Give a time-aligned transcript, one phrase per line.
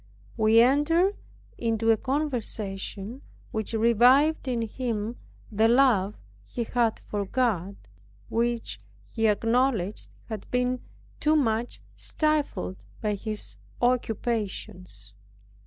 [0.35, 1.15] We entered
[1.59, 5.17] into a conversation which revived in him
[5.51, 7.75] the love he had for God,
[8.27, 10.81] which he acknowledged had been
[11.19, 15.13] too much stifled by his occupations.